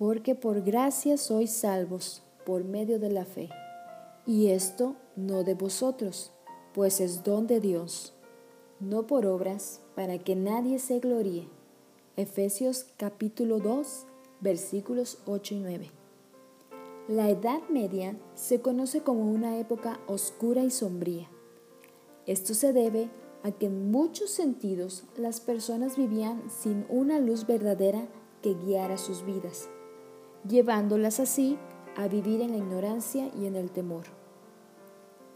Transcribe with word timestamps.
porque 0.00 0.34
por 0.34 0.62
gracia 0.62 1.18
sois 1.18 1.50
salvos 1.50 2.22
por 2.46 2.64
medio 2.64 2.98
de 2.98 3.10
la 3.10 3.26
fe. 3.26 3.50
Y 4.24 4.46
esto 4.46 4.96
no 5.14 5.44
de 5.44 5.52
vosotros, 5.52 6.32
pues 6.72 7.02
es 7.02 7.22
don 7.22 7.46
de 7.46 7.60
Dios, 7.60 8.14
no 8.80 9.06
por 9.06 9.26
obras, 9.26 9.82
para 9.94 10.16
que 10.16 10.36
nadie 10.36 10.78
se 10.78 11.00
gloríe. 11.00 11.48
Efesios 12.16 12.86
capítulo 12.96 13.58
2, 13.58 14.06
versículos 14.40 15.18
8 15.26 15.56
y 15.56 15.58
9. 15.58 15.90
La 17.06 17.28
Edad 17.28 17.60
Media 17.68 18.16
se 18.34 18.62
conoce 18.62 19.02
como 19.02 19.30
una 19.30 19.58
época 19.58 20.00
oscura 20.06 20.64
y 20.64 20.70
sombría. 20.70 21.28
Esto 22.24 22.54
se 22.54 22.72
debe 22.72 23.10
a 23.42 23.52
que 23.52 23.66
en 23.66 23.90
muchos 23.90 24.30
sentidos 24.30 25.04
las 25.18 25.42
personas 25.42 25.98
vivían 25.98 26.42
sin 26.48 26.86
una 26.88 27.18
luz 27.18 27.46
verdadera 27.46 28.08
que 28.40 28.54
guiara 28.54 28.96
sus 28.96 29.26
vidas 29.26 29.68
llevándolas 30.48 31.20
así 31.20 31.58
a 31.96 32.08
vivir 32.08 32.40
en 32.40 32.52
la 32.52 32.58
ignorancia 32.58 33.30
y 33.38 33.46
en 33.46 33.56
el 33.56 33.70
temor. 33.70 34.04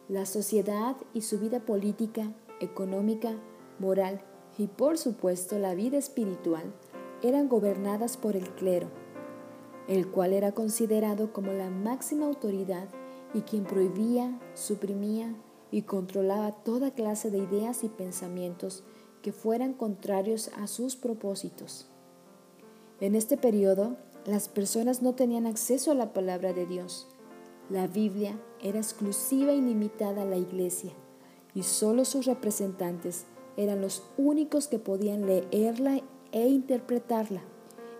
La 0.08 0.26
sociedad 0.26 0.96
y 1.12 1.22
su 1.22 1.38
vida 1.38 1.60
política, 1.60 2.32
económica, 2.60 3.32
moral 3.78 4.20
y 4.58 4.66
por 4.66 4.98
supuesto 4.98 5.58
la 5.58 5.74
vida 5.74 5.98
espiritual 5.98 6.72
eran 7.22 7.48
gobernadas 7.48 8.16
por 8.16 8.36
el 8.36 8.48
clero, 8.50 8.88
el 9.88 10.10
cual 10.10 10.32
era 10.32 10.52
considerado 10.52 11.32
como 11.32 11.52
la 11.52 11.70
máxima 11.70 12.26
autoridad 12.26 12.88
y 13.32 13.40
quien 13.40 13.64
prohibía, 13.64 14.38
suprimía 14.54 15.34
y 15.70 15.82
controlaba 15.82 16.52
toda 16.52 16.92
clase 16.92 17.30
de 17.30 17.38
ideas 17.38 17.82
y 17.82 17.88
pensamientos 17.88 18.84
que 19.22 19.32
fueran 19.32 19.72
contrarios 19.72 20.50
a 20.56 20.66
sus 20.66 20.96
propósitos. 20.96 21.88
En 23.00 23.14
este 23.14 23.36
periodo, 23.36 23.96
las 24.26 24.48
personas 24.48 25.02
no 25.02 25.14
tenían 25.14 25.46
acceso 25.46 25.90
a 25.90 25.94
la 25.94 26.12
palabra 26.14 26.52
de 26.54 26.64
Dios. 26.66 27.08
La 27.68 27.86
Biblia 27.86 28.38
era 28.62 28.78
exclusiva 28.78 29.52
y 29.52 29.60
limitada 29.60 30.22
a 30.22 30.26
la 30.26 30.36
iglesia 30.36 30.92
y 31.54 31.62
solo 31.62 32.04
sus 32.04 32.24
representantes 32.24 33.26
eran 33.56 33.80
los 33.80 34.02
únicos 34.16 34.66
que 34.66 34.78
podían 34.78 35.26
leerla 35.26 36.00
e 36.32 36.48
interpretarla. 36.48 37.42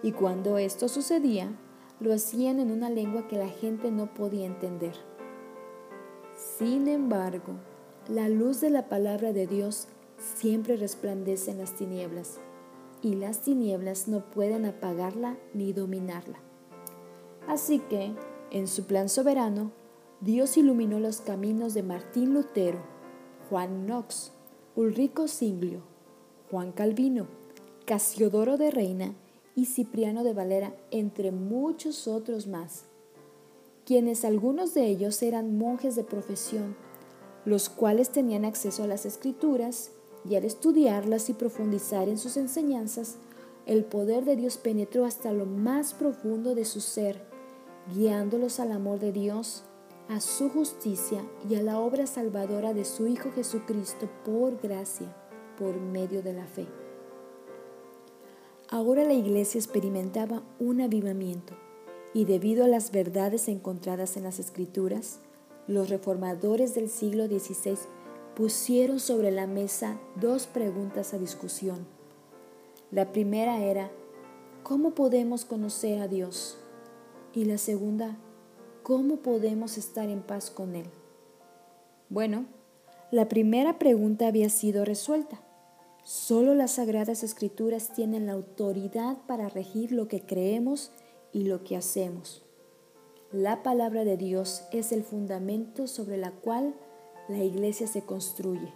Y 0.03 0.13
cuando 0.13 0.59
esto 0.59 0.89
sucedía, 0.89 1.53
lo 2.01 2.13
hacían 2.13 2.59
en 2.59 2.71
una 2.71 2.91
lengua 2.91 3.29
que 3.29 3.37
la 3.37 3.49
gente 3.49 3.91
no 3.91 4.13
podía 4.13 4.47
entender. 4.47 4.95
Sin 6.59 6.89
embargo, 6.89 7.55
la 8.09 8.29
luz 8.29 8.61
de 8.61 8.71
la 8.71 8.89
palabra 8.89 9.33
de 9.33 9.47
Dios 9.47 9.89
siempre 10.37 10.77
resplandece 10.77 11.51
en 11.51 11.59
las 11.59 11.75
tinieblas 11.77 12.41
y 13.05 13.15
las 13.15 13.43
tinieblas 13.43 14.09
no 14.09 14.31
pueden 14.31 14.65
apagarla 14.65 15.37
ni 15.53 15.75
dominarla. 15.75 16.39
Así 17.47 17.79
que, 17.79 18.15
en 18.51 18.67
su 18.67 18.87
plan 18.87 19.11
soberano, 19.11 19.73
Dios 20.23 20.57
iluminó 20.57 20.99
los 20.99 21.21
caminos 21.21 21.75
de 21.75 21.83
Martín 21.83 22.33
Lutero, 22.33 22.79
Juan 23.51 23.85
Knox, 23.85 24.33
Ulrico 24.75 25.29
Singlio, 25.29 25.83
Juan 26.51 26.73
Calvino, 26.73 27.27
Casiodoro 27.85 28.57
de 28.57 28.71
Reina 28.71 29.15
y 29.55 29.67
Cipriano 29.67 30.25
de 30.25 30.33
Valera, 30.33 30.75
entre 30.91 31.31
muchos 31.31 32.09
otros 32.09 32.47
más, 32.47 32.87
quienes 33.85 34.25
algunos 34.25 34.73
de 34.73 34.87
ellos 34.87 35.23
eran 35.23 35.59
monjes 35.59 35.95
de 35.95 36.05
profesión, 36.05 36.75
los 37.45 37.69
cuales 37.69 38.11
tenían 38.11 38.47
acceso 38.47 38.83
a 38.83 38.87
las 38.87 39.05
escrituras 39.05 39.91
y 40.29 40.37
al 40.37 40.45
estudiarlas 40.45 41.29
y 41.29 41.35
profundizar 41.35 42.09
en 42.09 42.19
sus 42.19 42.37
enseñanzas, 42.37 43.17
el 43.67 43.85
poder 43.85 44.25
de 44.25 44.37
Dios 44.37 44.57
penetró 44.57 45.05
hasta 45.05 45.33
lo 45.33 45.47
más 45.47 45.95
profundo 45.95 46.55
de 46.55 46.65
su 46.65 46.81
ser, 46.81 47.23
guiándolos 47.95 48.61
al 48.61 48.73
amor 48.73 48.99
de 48.99 49.13
Dios, 49.13 49.65
a 50.09 50.21
su 50.21 50.51
justicia 50.51 51.25
y 51.49 51.55
a 51.55 51.63
la 51.63 51.79
obra 51.79 52.07
salvadora 52.07 52.75
de 52.75 52.85
su 52.85 53.07
Hijo 53.07 53.31
Jesucristo 53.33 54.09
por 54.25 54.61
gracia, 54.61 55.15
por 55.59 55.81
medio 55.81 56.23
de 56.23 56.35
la 56.35 56.47
fe. 56.47 56.67
Ahora 58.69 59.05
la 59.05 59.15
iglesia 59.15 59.59
experimentaba 59.59 60.43
un 60.59 60.81
avivamiento 60.81 61.55
y 62.13 62.25
debido 62.25 62.65
a 62.65 62.69
las 62.69 62.91
verdades 62.91 63.49
encontradas 63.49 64.17
en 64.17 64.25
las 64.25 64.39
escrituras, 64.39 65.21
los 65.67 65.89
reformadores 65.89 66.75
del 66.75 66.89
siglo 66.91 67.27
XVI 67.27 67.79
pusieron 68.35 69.01
sobre 69.01 69.31
la 69.31 69.47
mesa 69.47 69.99
dos 70.17 70.47
preguntas 70.47 71.15
a 71.15 71.19
discusión. 71.19 71.87
La 72.91 73.13
primera 73.13 73.63
era, 73.63 73.91
¿cómo 74.63 74.95
podemos 74.95 75.45
conocer 75.45 76.01
a 76.01 76.09
Dios? 76.09 76.59
Y 77.33 77.45
la 77.45 77.59
segunda, 77.59 78.17
¿cómo 78.83 79.17
podemos 79.17 79.79
estar 79.79 80.09
en 80.09 80.23
paz 80.23 80.51
con 80.51 80.75
Él? 80.75 80.87
Bueno, 82.09 82.47
la 83.11 83.29
primera 83.29 83.79
pregunta 83.79 84.27
había 84.27 84.49
sido 84.49 84.85
resuelta. 84.85 85.41
Solo 86.03 86.55
las 86.55 86.73
sagradas 86.73 87.23
escrituras 87.23 87.93
tienen 87.95 88.27
la 88.27 88.33
autoridad 88.33 89.17
para 89.27 89.49
regir 89.49 89.93
lo 89.93 90.07
que 90.07 90.21
creemos 90.21 90.93
y 91.33 91.45
lo 91.45 91.65
que 91.65 91.77
hacemos. 91.77 92.45
La 93.33 93.63
palabra 93.63 94.05
de 94.05 94.17
Dios 94.17 94.65
es 94.71 94.93
el 94.93 95.03
fundamento 95.03 95.87
sobre 95.87 96.17
la 96.19 96.31
cual 96.31 96.75
la 97.29 97.43
iglesia 97.43 97.87
se 97.87 98.03
construye. 98.03 98.73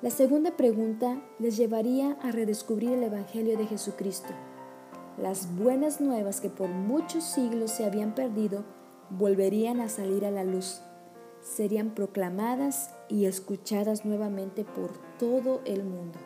La 0.00 0.10
segunda 0.10 0.56
pregunta 0.56 1.22
les 1.38 1.56
llevaría 1.56 2.18
a 2.22 2.32
redescubrir 2.32 2.92
el 2.92 3.04
Evangelio 3.04 3.56
de 3.56 3.66
Jesucristo. 3.66 4.32
Las 5.16 5.54
buenas 5.56 6.00
nuevas 6.00 6.40
que 6.40 6.50
por 6.50 6.68
muchos 6.68 7.24
siglos 7.24 7.70
se 7.70 7.84
habían 7.84 8.14
perdido 8.14 8.64
volverían 9.10 9.80
a 9.80 9.88
salir 9.88 10.24
a 10.24 10.30
la 10.30 10.42
luz, 10.42 10.80
serían 11.42 11.90
proclamadas 11.90 12.90
y 13.08 13.26
escuchadas 13.26 14.04
nuevamente 14.04 14.64
por 14.64 14.92
todo 15.18 15.60
el 15.66 15.84
mundo. 15.84 16.18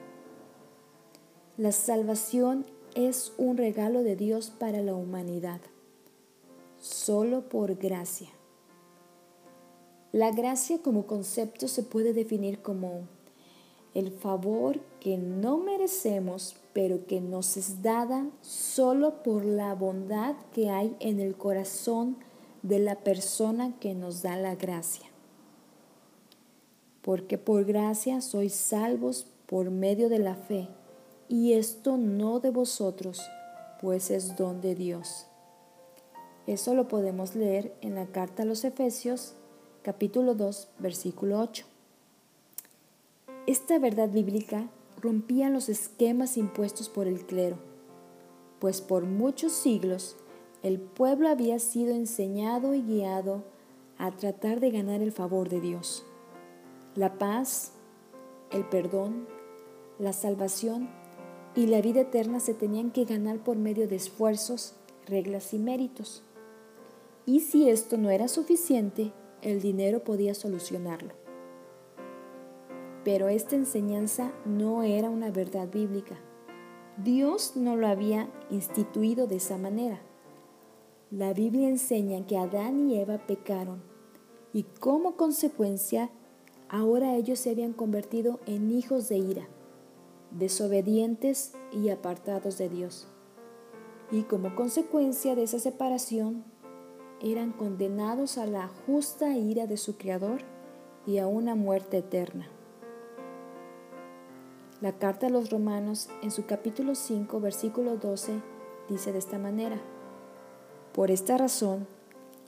La 1.56 1.72
salvación 1.72 2.66
es 2.94 3.32
un 3.36 3.56
regalo 3.56 4.02
de 4.02 4.14
Dios 4.14 4.50
para 4.50 4.80
la 4.82 4.94
humanidad, 4.94 5.60
solo 6.78 7.48
por 7.48 7.74
gracia. 7.74 8.35
La 10.12 10.30
gracia 10.30 10.78
como 10.82 11.06
concepto 11.06 11.68
se 11.68 11.82
puede 11.82 12.12
definir 12.12 12.60
como 12.60 13.02
el 13.94 14.10
favor 14.10 14.80
que 15.00 15.16
no 15.16 15.58
merecemos, 15.58 16.56
pero 16.72 17.06
que 17.06 17.20
nos 17.20 17.56
es 17.56 17.82
dada 17.82 18.26
solo 18.42 19.22
por 19.22 19.44
la 19.44 19.74
bondad 19.74 20.36
que 20.52 20.68
hay 20.68 20.94
en 21.00 21.18
el 21.18 21.34
corazón 21.34 22.16
de 22.62 22.78
la 22.78 22.96
persona 22.96 23.74
que 23.80 23.94
nos 23.94 24.22
da 24.22 24.36
la 24.36 24.54
gracia. 24.54 25.06
Porque 27.02 27.38
por 27.38 27.64
gracia 27.64 28.20
sois 28.20 28.54
salvos 28.54 29.26
por 29.46 29.70
medio 29.70 30.08
de 30.08 30.18
la 30.18 30.34
fe, 30.34 30.68
y 31.28 31.54
esto 31.54 31.96
no 31.96 32.40
de 32.40 32.50
vosotros, 32.50 33.22
pues 33.80 34.10
es 34.10 34.36
don 34.36 34.60
de 34.60 34.74
Dios. 34.74 35.26
Eso 36.46 36.74
lo 36.74 36.86
podemos 36.86 37.34
leer 37.34 37.74
en 37.80 37.94
la 37.94 38.06
carta 38.06 38.42
a 38.42 38.46
los 38.46 38.64
Efesios 38.64 39.34
capítulo 39.86 40.34
2, 40.34 40.68
versículo 40.80 41.38
8. 41.38 41.64
Esta 43.46 43.78
verdad 43.78 44.08
bíblica 44.08 44.68
rompía 45.00 45.48
los 45.48 45.68
esquemas 45.68 46.36
impuestos 46.36 46.88
por 46.88 47.06
el 47.06 47.24
clero, 47.24 47.56
pues 48.58 48.80
por 48.80 49.04
muchos 49.04 49.52
siglos 49.52 50.16
el 50.64 50.80
pueblo 50.80 51.28
había 51.28 51.60
sido 51.60 51.94
enseñado 51.94 52.74
y 52.74 52.82
guiado 52.82 53.44
a 53.96 54.10
tratar 54.10 54.58
de 54.58 54.72
ganar 54.72 55.02
el 55.02 55.12
favor 55.12 55.48
de 55.48 55.60
Dios. 55.60 56.04
La 56.96 57.16
paz, 57.16 57.70
el 58.50 58.64
perdón, 58.64 59.28
la 60.00 60.12
salvación 60.12 60.90
y 61.54 61.68
la 61.68 61.80
vida 61.80 62.00
eterna 62.00 62.40
se 62.40 62.54
tenían 62.54 62.90
que 62.90 63.04
ganar 63.04 63.38
por 63.38 63.56
medio 63.56 63.86
de 63.86 63.94
esfuerzos, 63.94 64.74
reglas 65.06 65.54
y 65.54 65.60
méritos. 65.60 66.24
Y 67.24 67.38
si 67.38 67.70
esto 67.70 67.96
no 67.96 68.10
era 68.10 68.26
suficiente, 68.26 69.12
el 69.42 69.60
dinero 69.60 70.04
podía 70.04 70.34
solucionarlo. 70.34 71.14
Pero 73.04 73.28
esta 73.28 73.54
enseñanza 73.54 74.32
no 74.44 74.82
era 74.82 75.10
una 75.10 75.30
verdad 75.30 75.68
bíblica. 75.68 76.16
Dios 76.96 77.56
no 77.56 77.76
lo 77.76 77.86
había 77.86 78.28
instituido 78.50 79.26
de 79.26 79.36
esa 79.36 79.58
manera. 79.58 80.00
La 81.10 81.32
Biblia 81.32 81.68
enseña 81.68 82.26
que 82.26 82.36
Adán 82.36 82.90
y 82.90 82.98
Eva 82.98 83.18
pecaron 83.26 83.82
y 84.52 84.64
como 84.80 85.16
consecuencia 85.16 86.10
ahora 86.68 87.14
ellos 87.14 87.38
se 87.38 87.50
habían 87.50 87.74
convertido 87.74 88.40
en 88.46 88.70
hijos 88.70 89.08
de 89.08 89.18
ira, 89.18 89.48
desobedientes 90.30 91.52
y 91.72 91.90
apartados 91.90 92.56
de 92.56 92.70
Dios. 92.70 93.06
Y 94.10 94.22
como 94.22 94.54
consecuencia 94.56 95.34
de 95.34 95.42
esa 95.42 95.58
separación, 95.58 96.44
eran 97.20 97.52
condenados 97.52 98.38
a 98.38 98.46
la 98.46 98.68
justa 98.68 99.36
ira 99.36 99.66
de 99.66 99.76
su 99.76 99.96
Creador 99.96 100.42
y 101.06 101.18
a 101.18 101.26
una 101.26 101.54
muerte 101.54 101.98
eterna. 101.98 102.48
La 104.82 104.92
carta 104.92 105.28
a 105.28 105.30
los 105.30 105.50
romanos 105.50 106.08
en 106.22 106.30
su 106.30 106.44
capítulo 106.44 106.94
5, 106.94 107.40
versículo 107.40 107.96
12, 107.96 108.42
dice 108.88 109.12
de 109.12 109.18
esta 109.18 109.38
manera, 109.38 109.80
por 110.92 111.10
esta 111.10 111.38
razón, 111.38 111.86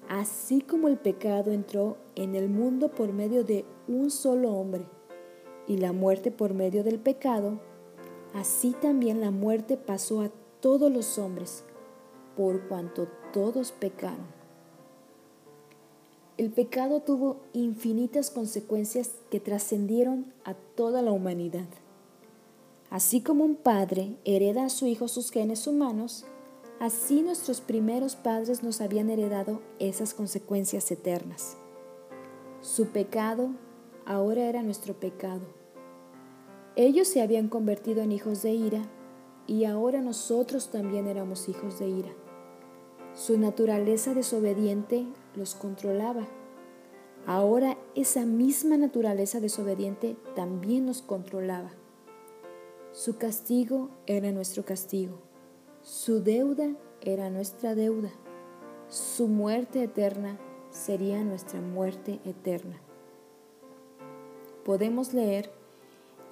así 0.09 0.61
como 0.61 0.89
el 0.89 0.99
pecado 0.99 1.53
entró 1.53 1.97
en 2.17 2.35
el 2.35 2.49
mundo 2.49 2.91
por 2.91 3.13
medio 3.13 3.45
de 3.45 3.65
un 3.87 4.11
solo 4.11 4.53
hombre 4.53 4.85
y 5.67 5.79
la 5.79 5.93
muerte 5.93 6.31
por 6.31 6.53
medio 6.53 6.85
del 6.85 6.99
pecado, 6.99 7.61
así 8.35 8.73
también 8.73 9.21
la 9.21 9.31
muerte 9.31 9.79
pasó 9.79 10.21
a 10.21 10.31
todos 10.61 10.93
los 10.93 11.19
hombres, 11.19 11.65
por 12.37 12.69
cuanto 12.69 13.09
todos 13.33 13.73
pecaron. 13.73 14.38
El 16.39 16.51
pecado 16.51 17.01
tuvo 17.01 17.41
infinitas 17.53 18.31
consecuencias 18.31 19.11
que 19.29 19.41
trascendieron 19.41 20.33
a 20.45 20.55
toda 20.55 21.03
la 21.03 21.11
humanidad. 21.11 21.67
Así 22.91 23.23
como 23.23 23.45
un 23.45 23.57
padre 23.57 24.15
hereda 24.25 24.67
a 24.67 24.69
su 24.69 24.87
hijo 24.87 25.09
sus 25.09 25.33
genes 25.33 25.67
humanos, 25.67 26.27
así 26.79 27.23
nuestros 27.23 27.61
primeros 27.61 28.15
padres 28.15 28.63
nos 28.63 28.81
habían 28.81 29.11
heredado 29.11 29.61
esas 29.81 30.15
consecuencias 30.15 30.89
eternas. 30.93 31.57
Su 32.61 32.87
pecado 32.87 33.51
ahora 34.07 34.43
era 34.43 34.63
nuestro 34.63 34.95
pecado. 34.95 35.43
Ellos 36.77 37.09
se 37.09 37.21
habían 37.21 37.49
convertido 37.49 38.01
en 38.01 38.13
hijos 38.13 38.43
de 38.43 38.53
ira 38.53 38.83
y 39.49 39.65
ahora 39.65 40.03
nosotros 40.03 40.71
también 40.71 41.09
éramos 41.09 41.49
hijos 41.49 41.81
de 41.81 41.89
ira. 41.89 42.13
Su 43.13 43.37
naturaleza 43.37 44.15
desobediente 44.15 45.05
los 45.39 45.55
controlaba. 45.55 46.27
Ahora 47.27 47.79
esa 47.95 48.27
misma 48.27 48.77
naturaleza 48.77 49.41
desobediente 49.41 50.17
también 50.35 50.85
nos 50.85 51.01
controlaba. 51.01 51.71
Su 52.93 53.17
castigo 53.17 53.91
era 54.07 54.33
nuestro 54.33 54.65
castigo. 54.65 55.19
Su 55.83 56.23
deuda 56.23 56.75
era 57.01 57.31
nuestra 57.31 57.75
deuda. 57.75 58.11
Su 58.89 59.29
muerte 59.29 59.85
eterna 59.85 60.39
sería 60.71 61.23
nuestra 61.23 61.61
muerte 61.61 62.21
eterna. 62.25 62.81
Podemos 64.65 65.15
leer 65.15 65.51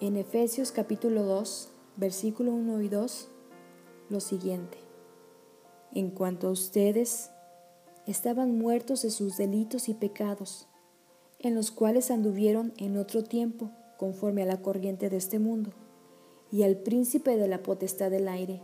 en 0.00 0.17
Efesios 0.17 0.73
capítulo 0.73 1.23
2, 1.25 1.70
versículo 1.97 2.53
1 2.53 2.81
y 2.82 2.88
2 2.88 3.29
lo 4.11 4.20
siguiente. 4.20 4.79
En 5.94 6.11
cuanto 6.11 6.49
a 6.49 6.50
ustedes, 6.50 7.31
estaban 8.06 8.56
muertos 8.56 9.03
de 9.03 9.11
sus 9.11 9.37
delitos 9.37 9.88
y 9.88 9.94
pecados, 9.94 10.69
en 11.41 11.55
los 11.55 11.70
cuales 11.70 12.11
anduvieron 12.11 12.73
en 12.76 12.97
otro 12.97 13.25
tiempo 13.25 13.70
conforme 13.99 14.43
a 14.43 14.47
la 14.47 14.62
corriente 14.62 15.11
de 15.11 15.17
este 15.17 15.38
mundo 15.38 15.73
y 16.53 16.62
al 16.62 16.76
príncipe 16.76 17.37
de 17.37 17.49
la 17.49 17.62
potestad 17.62 18.11
del 18.11 18.29
aire, 18.29 18.62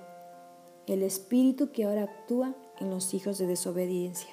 el 0.87 1.03
espíritu 1.03 1.73
que 1.73 1.85
ahora 1.85 2.05
actúa 2.05 2.55
en 2.79 2.91
los 2.91 3.15
hijos 3.15 3.39
de 3.39 3.47
desobediencia. 3.47 4.31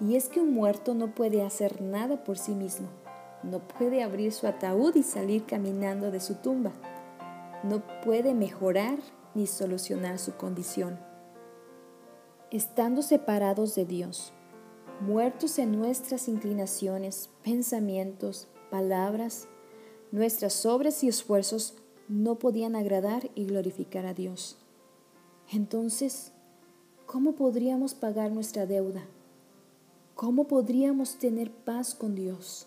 Y 0.00 0.16
es 0.16 0.28
que 0.28 0.40
un 0.40 0.54
muerto 0.54 0.94
no 0.94 1.14
puede 1.14 1.42
hacer 1.42 1.82
nada 1.82 2.24
por 2.24 2.38
sí 2.38 2.54
mismo, 2.54 2.88
no 3.42 3.66
puede 3.66 4.02
abrir 4.02 4.32
su 4.32 4.46
ataúd 4.46 4.94
y 4.94 5.02
salir 5.02 5.44
caminando 5.44 6.10
de 6.10 6.20
su 6.20 6.36
tumba, 6.36 6.72
no 7.64 7.82
puede 8.02 8.34
mejorar 8.34 8.98
ni 9.34 9.46
solucionar 9.46 10.18
su 10.18 10.36
condición. 10.36 11.09
Estando 12.50 13.02
separados 13.02 13.76
de 13.76 13.84
Dios, 13.84 14.32
muertos 15.00 15.60
en 15.60 15.70
nuestras 15.70 16.26
inclinaciones, 16.26 17.30
pensamientos, 17.44 18.48
palabras, 18.72 19.46
nuestras 20.10 20.66
obras 20.66 21.04
y 21.04 21.08
esfuerzos 21.08 21.74
no 22.08 22.40
podían 22.40 22.74
agradar 22.74 23.30
y 23.36 23.44
glorificar 23.44 24.04
a 24.04 24.14
Dios. 24.14 24.58
Entonces, 25.52 26.32
¿cómo 27.06 27.36
podríamos 27.36 27.94
pagar 27.94 28.32
nuestra 28.32 28.66
deuda? 28.66 29.06
¿Cómo 30.16 30.48
podríamos 30.48 31.20
tener 31.20 31.52
paz 31.52 31.94
con 31.94 32.16
Dios? 32.16 32.66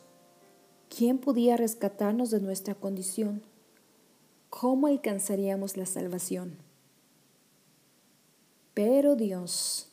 ¿Quién 0.87 1.17
podía 1.17 1.57
rescatarnos 1.57 2.31
de 2.31 2.39
nuestra 2.39 2.73
condición? 2.73 3.43
¿Cómo 4.49 4.87
alcanzaríamos 4.87 5.75
la 5.75 5.85
salvación? 5.85 6.62
Pero 8.73 9.15
Dios, 9.15 9.89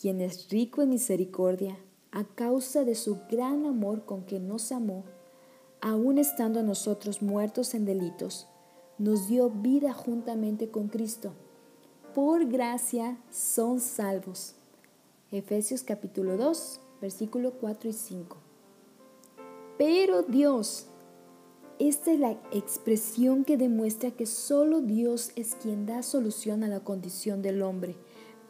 quien 0.00 0.20
es 0.20 0.48
rico 0.48 0.80
en 0.82 0.90
misericordia, 0.90 1.76
a 2.10 2.24
causa 2.24 2.84
de 2.84 2.94
su 2.94 3.20
gran 3.30 3.66
amor 3.66 4.04
con 4.04 4.24
que 4.24 4.38
nos 4.38 4.72
amó, 4.72 5.04
aun 5.80 6.18
estando 6.18 6.62
nosotros 6.62 7.20
muertos 7.20 7.74
en 7.74 7.84
delitos, 7.84 8.46
nos 8.98 9.28
dio 9.28 9.50
vida 9.50 9.92
juntamente 9.92 10.70
con 10.70 10.88
Cristo. 10.88 11.32
Por 12.14 12.46
gracia 12.46 13.18
son 13.30 13.80
salvos. 13.80 14.54
Efesios 15.30 15.82
capítulo 15.82 16.36
2, 16.36 16.80
versículo 17.00 17.52
4 17.52 17.90
y 17.90 17.92
5. 17.92 18.36
Pero 19.76 20.22
Dios, 20.22 20.86
esta 21.78 22.12
es 22.12 22.20
la 22.20 22.32
expresión 22.52 23.44
que 23.44 23.56
demuestra 23.56 24.10
que 24.10 24.26
solo 24.26 24.80
Dios 24.80 25.32
es 25.36 25.54
quien 25.54 25.86
da 25.86 26.02
solución 26.02 26.64
a 26.64 26.68
la 26.68 26.80
condición 26.80 27.42
del 27.42 27.62
hombre, 27.62 27.96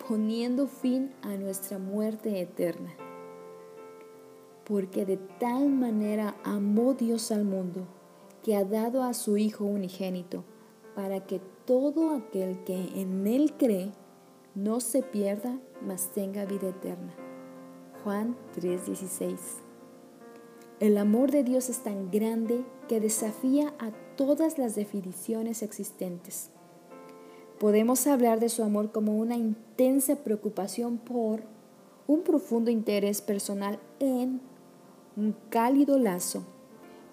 poniendo 0.08 0.66
fin 0.66 1.12
a 1.22 1.36
nuestra 1.36 1.78
muerte 1.78 2.40
eterna 2.40 2.94
porque 4.64 5.04
de 5.04 5.16
tal 5.38 5.68
manera 5.68 6.36
amó 6.44 6.94
Dios 6.94 7.32
al 7.32 7.44
mundo, 7.44 7.86
que 8.42 8.56
ha 8.56 8.64
dado 8.64 9.02
a 9.02 9.14
su 9.14 9.36
Hijo 9.36 9.64
unigénito, 9.64 10.44
para 10.94 11.20
que 11.26 11.40
todo 11.64 12.14
aquel 12.14 12.62
que 12.64 13.00
en 13.00 13.26
Él 13.26 13.54
cree 13.56 13.92
no 14.54 14.80
se 14.80 15.02
pierda, 15.02 15.58
mas 15.80 16.10
tenga 16.12 16.44
vida 16.44 16.68
eterna. 16.68 17.14
Juan 18.02 18.36
3:16 18.54 19.71
El 20.82 20.98
amor 20.98 21.30
de 21.30 21.44
Dios 21.44 21.68
es 21.68 21.84
tan 21.84 22.10
grande 22.10 22.64
que 22.88 22.98
desafía 22.98 23.72
a 23.78 23.92
todas 24.16 24.58
las 24.58 24.74
definiciones 24.74 25.62
existentes. 25.62 26.50
Podemos 27.60 28.08
hablar 28.08 28.40
de 28.40 28.48
su 28.48 28.64
amor 28.64 28.90
como 28.90 29.16
una 29.16 29.36
intensa 29.36 30.16
preocupación 30.16 30.98
por 30.98 31.44
un 32.08 32.22
profundo 32.22 32.68
interés 32.68 33.22
personal 33.22 33.78
en 34.00 34.40
un 35.16 35.36
cálido 35.50 36.00
lazo 36.00 36.42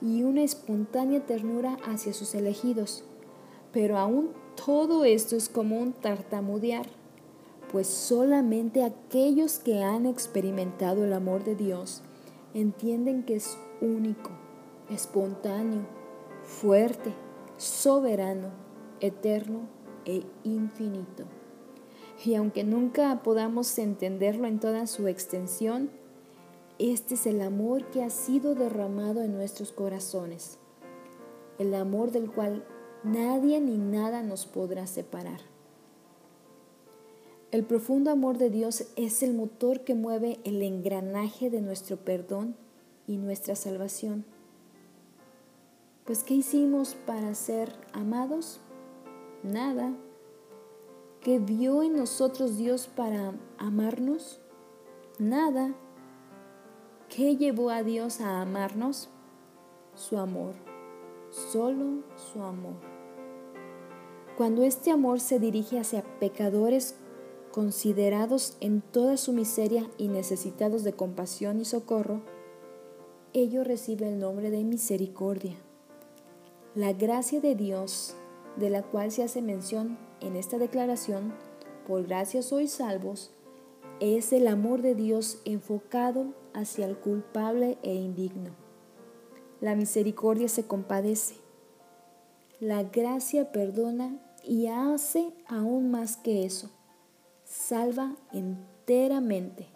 y 0.02 0.24
una 0.24 0.42
espontánea 0.42 1.24
ternura 1.28 1.78
hacia 1.86 2.14
sus 2.14 2.34
elegidos. 2.34 3.04
Pero 3.72 4.00
aún 4.00 4.32
todo 4.66 5.06
esto 5.06 5.36
es 5.36 5.48
como 5.48 5.78
un 5.78 5.94
tartamudear, 5.94 6.88
pues 7.72 7.86
solamente 7.86 8.84
aquellos 8.84 9.60
que 9.60 9.84
han 9.84 10.08
experimentado 10.08 11.06
el 11.06 11.14
amor 11.14 11.44
de 11.44 11.54
Dios 11.54 12.02
entienden 12.54 13.24
que 13.24 13.36
es 13.36 13.58
único, 13.82 14.32
espontáneo, 14.90 15.82
fuerte, 16.44 17.14
soberano, 17.58 18.50
eterno 19.00 19.62
e 20.06 20.24
infinito. 20.44 21.26
Y 22.24 22.36
aunque 22.36 22.64
nunca 22.64 23.22
podamos 23.24 23.78
entenderlo 23.78 24.48
en 24.48 24.60
toda 24.60 24.88
su 24.88 25.08
extensión, 25.08 25.90
este 26.80 27.16
es 27.16 27.26
el 27.26 27.42
amor 27.42 27.86
que 27.92 28.04
ha 28.04 28.10
sido 28.10 28.56
derramado 28.56 29.22
en 29.22 29.34
nuestros 29.34 29.72
corazones, 29.72 30.58
el 31.58 31.74
amor 31.76 32.12
del 32.12 32.32
cual 32.32 32.66
nadie 33.04 33.60
ni 33.62 33.78
nada 33.78 34.22
nos 34.22 34.46
podrá 34.46 34.88
separar. 34.88 35.42
El 37.52 37.64
profundo 37.64 38.12
amor 38.12 38.38
de 38.38 38.52
Dios 38.52 38.86
es 38.96 39.24
el 39.24 39.34
motor 39.34 39.80
que 39.80 39.96
mueve 39.96 40.40
el 40.44 40.62
engranaje 40.62 41.50
de 41.50 41.62
nuestro 41.62 41.98
perdón 41.98 42.56
y 43.08 43.18
nuestra 43.18 43.56
salvación. 43.56 44.24
Pues 46.06 46.24
¿qué 46.24 46.36
hicimos 46.36 46.94
para 47.08 47.34
ser 47.34 47.74
amados? 47.92 48.60
Nada. 49.42 49.96
¿Qué 51.22 51.40
vio 51.40 51.82
en 51.82 51.96
nosotros 51.96 52.56
Dios 52.56 52.88
para 52.88 53.34
amarnos? 53.58 54.40
Nada. 55.18 55.74
¿Qué 57.10 57.36
llevó 57.36 57.72
a 57.72 57.82
Dios 57.82 58.22
a 58.22 58.42
amarnos? 58.42 59.10
Su 59.96 60.20
amor, 60.20 60.54
solo 61.32 62.04
su 62.16 62.44
amor. 62.44 62.78
Cuando 64.38 64.64
este 64.64 64.92
amor 64.92 65.20
se 65.20 65.40
dirige 65.40 65.80
hacia 65.80 66.04
pecadores 66.20 66.96
considerados 67.52 68.58
en 68.60 68.82
toda 68.82 69.18
su 69.18 69.34
miseria 69.34 69.90
y 69.98 70.08
necesitados 70.08 70.84
de 70.84 70.94
compasión 70.94 71.60
y 71.60 71.66
socorro, 71.66 72.22
ello 73.34 73.64
recibe 73.64 74.08
el 74.08 74.20
nombre 74.20 74.50
de 74.50 74.64
misericordia. 74.64 75.56
La 76.76 76.94
gracia 76.94 77.42
de 77.42 77.56
Dios, 77.56 78.16
de 78.58 78.70
la 78.70 78.84
cual 78.84 79.12
se 79.12 79.24
hace 79.24 79.42
mención 79.42 79.98
en 80.22 80.36
esta 80.36 80.58
declaración, 80.58 81.34
por 81.88 82.06
gracia 82.08 82.42
sois 82.42 82.72
salvos, 82.72 83.32
es 84.00 84.32
el 84.32 84.48
amor 84.48 84.82
de 84.82 84.96
Dios 84.96 85.40
enfocado 85.46 86.34
hacia 86.54 86.86
el 86.86 86.98
culpable 86.98 87.78
e 87.84 87.96
indigno. 87.96 88.52
La 89.62 89.76
misericordia 89.76 90.48
se 90.48 90.66
compadece. 90.66 91.36
La 92.60 92.84
gracia 92.84 93.52
perdona 93.52 94.20
y 94.44 94.68
hace 94.68 95.34
aún 95.48 95.92
más 95.92 96.18
que 96.18 96.46
eso, 96.46 96.70
salva 97.50 98.16
enteramente, 98.32 99.68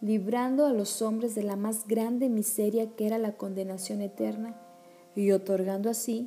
librando 0.00 0.66
a 0.66 0.72
los 0.72 1.02
hombres 1.02 1.36
de 1.36 1.44
la 1.44 1.54
más 1.54 1.86
grande 1.86 2.28
miseria 2.28 2.90
que 2.96 3.06
era 3.06 3.16
la 3.16 3.36
condenación 3.36 4.02
eterna 4.02 4.60
y 5.14 5.30
otorgando 5.30 5.88
así 5.88 6.26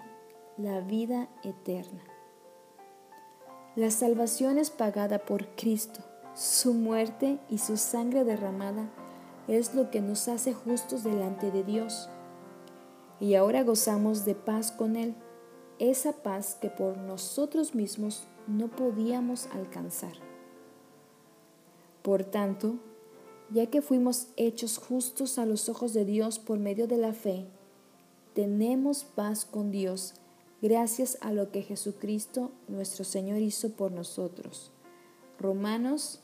la 0.57 0.79
vida 0.79 1.27
eterna. 1.43 2.01
La 3.75 3.91
salvación 3.91 4.57
es 4.57 4.69
pagada 4.69 5.19
por 5.25 5.47
Cristo. 5.55 5.99
Su 6.33 6.73
muerte 6.73 7.39
y 7.49 7.57
su 7.57 7.75
sangre 7.75 8.23
derramada 8.23 8.89
es 9.49 9.75
lo 9.75 9.91
que 9.91 9.99
nos 9.99 10.29
hace 10.29 10.53
justos 10.53 11.03
delante 11.03 11.51
de 11.51 11.63
Dios. 11.63 12.09
Y 13.19 13.35
ahora 13.35 13.63
gozamos 13.63 14.23
de 14.23 14.35
paz 14.35 14.71
con 14.71 14.95
Él, 14.95 15.13
esa 15.79 16.13
paz 16.13 16.57
que 16.61 16.69
por 16.69 16.97
nosotros 16.97 17.75
mismos 17.75 18.27
no 18.47 18.69
podíamos 18.69 19.47
alcanzar. 19.47 20.32
Por 22.03 22.25
tanto, 22.25 22.75
ya 23.49 23.67
que 23.67 23.81
fuimos 23.81 24.27
hechos 24.35 24.77
justos 24.77 25.39
a 25.39 25.45
los 25.45 25.69
ojos 25.69 25.93
de 25.93 26.05
Dios 26.05 26.37
por 26.37 26.59
medio 26.59 26.85
de 26.85 26.97
la 26.97 27.13
fe, 27.13 27.45
tenemos 28.33 29.05
paz 29.05 29.45
con 29.45 29.71
Dios 29.71 30.15
gracias 30.61 31.17
a 31.21 31.31
lo 31.31 31.51
que 31.51 31.61
Jesucristo 31.61 32.51
nuestro 32.67 33.05
Señor 33.05 33.39
hizo 33.39 33.71
por 33.71 33.91
nosotros. 33.91 34.71
Romanos 35.39 36.19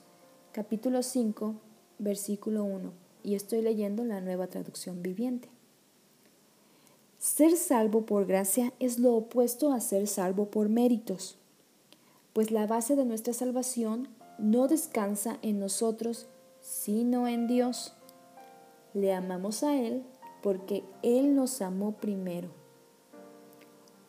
capítulo 0.51 1.01
5, 1.01 1.55
versículo 1.98 2.63
1. 2.65 2.91
Y 3.24 3.36
estoy 3.36 3.62
leyendo 3.62 4.03
la 4.03 4.19
nueva 4.21 4.48
traducción 4.48 5.01
viviente. 5.01 5.50
Ser 7.19 7.55
salvo 7.55 8.05
por 8.05 8.25
gracia 8.25 8.74
es 8.79 9.00
lo 9.00 9.13
opuesto 9.13 9.71
a 9.71 9.79
ser 9.79 10.07
salvo 10.07 10.50
por 10.50 10.67
méritos, 10.67 11.38
pues 12.33 12.51
la 12.51 12.65
base 12.65 12.95
de 12.95 13.05
nuestra 13.05 13.33
salvación 13.33 14.07
no 14.39 14.67
descansa 14.67 15.38
en 15.41 15.60
nosotros, 15.60 16.27
sino 16.62 17.27
en 17.27 17.48
Dios. 17.48 17.93
Le 18.93 19.13
amamos 19.13 19.63
a 19.63 19.75
Él 19.75 20.03
porque 20.41 20.84
Él 21.03 21.36
nos 21.36 21.62
amó 21.62 21.93
primero. 21.93 22.50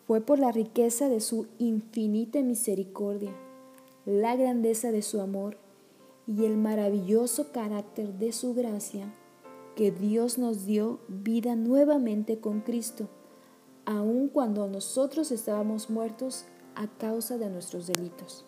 Fue 0.06 0.20
por 0.20 0.38
la 0.38 0.52
riqueza 0.52 1.08
de 1.08 1.20
su 1.20 1.46
infinita 1.58 2.40
misericordia, 2.42 3.34
la 4.06 4.34
grandeza 4.36 4.90
de 4.90 5.02
su 5.02 5.20
amor 5.20 5.56
y 6.26 6.44
el 6.44 6.56
maravilloso 6.56 7.52
carácter 7.52 8.14
de 8.14 8.32
su 8.32 8.54
gracia 8.54 9.12
que 9.76 9.90
Dios 9.90 10.38
nos 10.38 10.66
dio 10.66 11.00
vida 11.08 11.56
nuevamente 11.56 12.40
con 12.40 12.60
Cristo, 12.60 13.08
aun 13.84 14.28
cuando 14.28 14.68
nosotros 14.68 15.30
estábamos 15.30 15.90
muertos 15.90 16.44
a 16.74 16.86
causa 16.86 17.38
de 17.38 17.48
nuestros 17.50 17.86
delitos. 17.86 18.44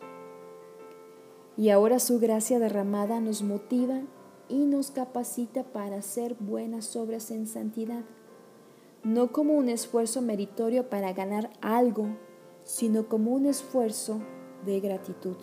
Y 1.57 1.71
ahora 1.71 1.99
su 1.99 2.19
gracia 2.19 2.59
derramada 2.59 3.21
nos 3.21 3.43
motiva 3.43 4.01
y 4.49 4.67
nos 4.67 4.91
capacita 4.91 5.65
para 5.65 5.97
hacer 5.97 6.37
buenas 6.41 6.97
obras 6.97 7.31
en 7.31 7.47
santidad 7.47 8.05
no 9.05 9.33
como 9.33 9.55
un 9.55 9.69
esfuerzo 9.69 10.23
meritorio 10.23 10.89
para 10.89 11.13
ganar 11.13 11.51
algo, 11.61 12.17
sino 12.65 13.09
como 13.09 13.33
un 13.33 13.47
esfuerzo 13.47 14.21
de 14.65 14.81
gratitud. 14.81 15.37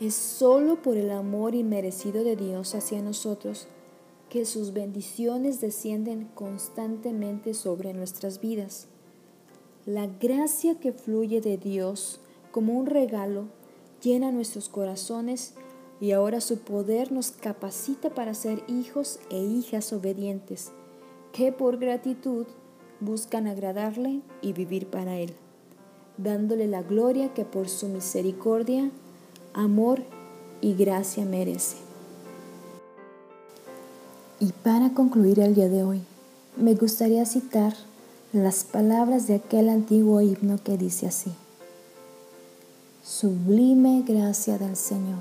Es 0.00 0.14
solo 0.14 0.82
por 0.82 0.96
el 0.96 1.12
amor 1.12 1.54
inmerecido 1.54 2.24
de 2.24 2.34
Dios 2.34 2.74
hacia 2.74 3.00
nosotros 3.02 3.68
que 4.28 4.44
sus 4.44 4.72
bendiciones 4.72 5.60
descienden 5.60 6.28
constantemente 6.34 7.54
sobre 7.54 7.94
nuestras 7.94 8.40
vidas. 8.40 8.88
La 9.86 10.08
gracia 10.08 10.80
que 10.80 10.92
fluye 10.92 11.40
de 11.40 11.56
Dios 11.56 12.20
como 12.50 12.72
un 12.72 12.86
regalo 12.86 13.44
llena 14.04 14.30
nuestros 14.30 14.68
corazones 14.68 15.54
y 16.00 16.12
ahora 16.12 16.40
su 16.40 16.58
poder 16.58 17.10
nos 17.10 17.30
capacita 17.30 18.10
para 18.10 18.34
ser 18.34 18.62
hijos 18.68 19.18
e 19.30 19.38
hijas 19.38 19.92
obedientes 19.92 20.70
que 21.32 21.50
por 21.50 21.78
gratitud 21.78 22.46
buscan 23.00 23.46
agradarle 23.46 24.20
y 24.42 24.52
vivir 24.52 24.86
para 24.86 25.18
Él, 25.18 25.34
dándole 26.18 26.68
la 26.68 26.82
gloria 26.82 27.32
que 27.32 27.44
por 27.44 27.68
su 27.68 27.88
misericordia, 27.88 28.90
amor 29.52 30.02
y 30.60 30.74
gracia 30.74 31.24
merece. 31.24 31.76
Y 34.40 34.52
para 34.52 34.92
concluir 34.94 35.40
el 35.40 35.54
día 35.54 35.68
de 35.68 35.82
hoy, 35.82 36.02
me 36.56 36.74
gustaría 36.74 37.24
citar 37.24 37.74
las 38.32 38.64
palabras 38.64 39.26
de 39.26 39.36
aquel 39.36 39.68
antiguo 39.68 40.20
himno 40.20 40.58
que 40.62 40.76
dice 40.76 41.06
así. 41.06 41.32
Sublime 43.06 44.02
gracia 44.08 44.56
del 44.56 44.76
Señor, 44.76 45.18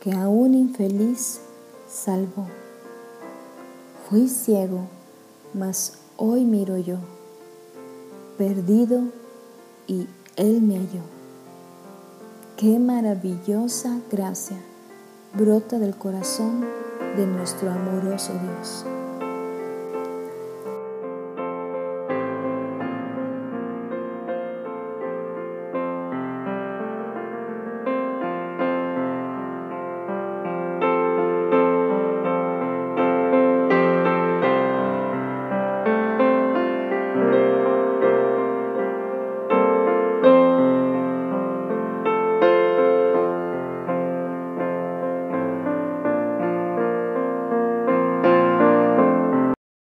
que 0.00 0.12
a 0.12 0.28
un 0.28 0.52
infeliz 0.52 1.40
salvó. 1.88 2.46
Fui 4.06 4.28
ciego, 4.28 4.80
mas 5.54 5.94
hoy 6.18 6.44
miro 6.44 6.76
yo, 6.76 6.98
perdido 8.36 9.04
y 9.86 10.08
Él 10.36 10.60
me 10.60 10.76
halló. 10.76 11.04
Qué 12.58 12.78
maravillosa 12.78 14.00
gracia 14.10 14.58
brota 15.32 15.78
del 15.78 15.96
corazón 15.96 16.66
de 17.16 17.26
nuestro 17.26 17.70
amoroso 17.70 18.34
Dios. 18.34 18.84